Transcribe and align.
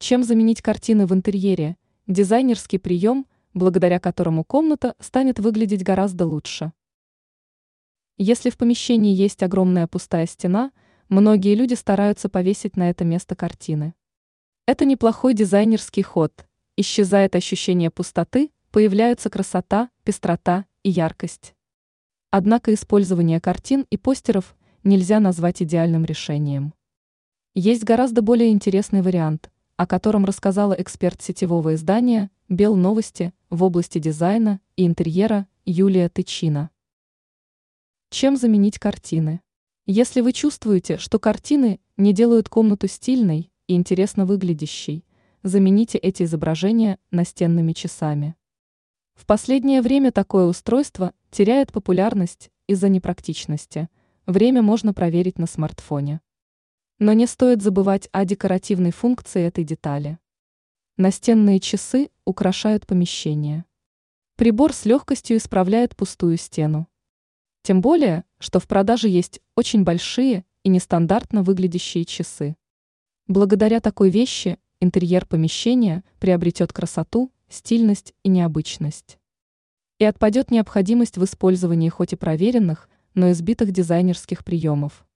Чем 0.00 0.22
заменить 0.22 0.62
картины 0.62 1.04
в 1.04 1.12
интерьере? 1.12 1.76
Дизайнерский 2.06 2.78
прием, 2.78 3.26
благодаря 3.52 4.00
которому 4.00 4.44
комната 4.44 4.94
станет 4.98 5.38
выглядеть 5.38 5.84
гораздо 5.84 6.24
лучше. 6.24 6.72
Если 8.16 8.48
в 8.48 8.56
помещении 8.56 9.14
есть 9.14 9.42
огромная 9.42 9.86
пустая 9.86 10.24
стена, 10.26 10.72
многие 11.10 11.54
люди 11.54 11.74
стараются 11.74 12.30
повесить 12.30 12.78
на 12.78 12.88
это 12.88 13.04
место 13.04 13.36
картины. 13.36 13.92
Это 14.66 14.86
неплохой 14.86 15.34
дизайнерский 15.34 16.02
ход. 16.02 16.46
Исчезает 16.78 17.36
ощущение 17.36 17.90
пустоты, 17.90 18.52
появляются 18.70 19.28
красота, 19.28 19.90
пестрота 20.04 20.64
и 20.82 20.88
яркость. 20.88 21.54
Однако 22.30 22.72
использование 22.72 23.38
картин 23.38 23.86
и 23.90 23.98
постеров 23.98 24.56
нельзя 24.82 25.20
назвать 25.20 25.60
идеальным 25.62 26.06
решением. 26.06 26.72
Есть 27.52 27.84
гораздо 27.84 28.22
более 28.22 28.48
интересный 28.48 29.02
вариант– 29.02 29.50
о 29.80 29.86
котором 29.86 30.26
рассказала 30.26 30.74
эксперт 30.74 31.22
сетевого 31.22 31.74
издания 31.74 32.30
«Бел 32.50 32.76
новости» 32.76 33.32
в 33.48 33.62
области 33.62 33.98
дизайна 33.98 34.60
и 34.76 34.86
интерьера 34.86 35.46
Юлия 35.64 36.10
Тычина. 36.10 36.68
Чем 38.10 38.36
заменить 38.36 38.78
картины? 38.78 39.40
Если 39.86 40.20
вы 40.20 40.34
чувствуете, 40.34 40.98
что 40.98 41.18
картины 41.18 41.80
не 41.96 42.12
делают 42.12 42.50
комнату 42.50 42.88
стильной 42.88 43.50
и 43.68 43.74
интересно 43.74 44.26
выглядящей, 44.26 45.06
замените 45.42 45.96
эти 45.96 46.24
изображения 46.24 46.98
настенными 47.10 47.72
часами. 47.72 48.36
В 49.14 49.24
последнее 49.24 49.80
время 49.80 50.12
такое 50.12 50.44
устройство 50.44 51.14
теряет 51.30 51.72
популярность 51.72 52.50
из-за 52.66 52.90
непрактичности. 52.90 53.88
Время 54.26 54.60
можно 54.60 54.92
проверить 54.92 55.38
на 55.38 55.46
смартфоне. 55.46 56.20
Но 57.02 57.14
не 57.14 57.26
стоит 57.26 57.62
забывать 57.62 58.10
о 58.12 58.26
декоративной 58.26 58.90
функции 58.90 59.40
этой 59.40 59.64
детали. 59.64 60.18
Настенные 60.98 61.58
часы 61.58 62.10
украшают 62.26 62.86
помещение. 62.86 63.64
Прибор 64.36 64.74
с 64.74 64.84
легкостью 64.84 65.38
исправляет 65.38 65.96
пустую 65.96 66.36
стену. 66.36 66.88
Тем 67.62 67.80
более, 67.80 68.24
что 68.38 68.60
в 68.60 68.68
продаже 68.68 69.08
есть 69.08 69.40
очень 69.56 69.82
большие 69.82 70.44
и 70.62 70.68
нестандартно 70.68 71.42
выглядящие 71.42 72.04
часы. 72.04 72.54
Благодаря 73.26 73.80
такой 73.80 74.10
вещи 74.10 74.58
интерьер 74.78 75.24
помещения 75.24 76.04
приобретет 76.18 76.70
красоту, 76.70 77.32
стильность 77.48 78.12
и 78.24 78.28
необычность. 78.28 79.18
И 79.98 80.04
отпадет 80.04 80.50
необходимость 80.50 81.16
в 81.16 81.24
использовании 81.24 81.88
хоть 81.88 82.12
и 82.12 82.16
проверенных, 82.16 82.90
но 83.14 83.30
избитых 83.30 83.72
дизайнерских 83.72 84.44
приемов. 84.44 85.06